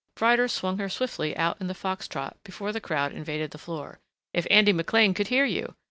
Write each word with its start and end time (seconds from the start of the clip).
Ryder 0.19 0.47
swung 0.47 0.79
her 0.79 0.89
swiftly 0.89 1.37
out 1.37 1.61
in 1.61 1.67
the 1.67 1.75
fox 1.75 2.07
trot 2.07 2.35
before 2.43 2.71
the 2.71 2.81
crowd 2.81 3.11
invaded 3.13 3.51
the 3.51 3.59
floor. 3.59 3.99
"If 4.33 4.47
Andy 4.49 4.73
McLean 4.73 5.13
could 5.13 5.27
hear 5.27 5.45
you! 5.45 5.75